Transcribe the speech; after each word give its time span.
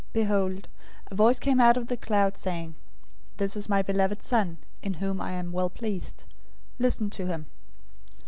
Behold, 0.13 0.67
a 1.11 1.13
voice 1.13 1.37
came 1.37 1.61
out 1.61 1.77
of 1.77 1.85
the 1.85 1.95
cloud, 1.95 2.35
saying, 2.35 2.73
"This 3.37 3.55
is 3.55 3.69
my 3.69 3.83
beloved 3.83 4.19
Son, 4.23 4.57
in 4.81 4.95
whom 4.95 5.21
I 5.21 5.33
am 5.33 5.51
well 5.51 5.69
pleased. 5.69 6.25
Listen 6.79 7.11
to 7.11 7.27
him." 7.27 7.45